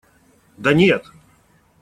[0.57, 1.11] Да нет!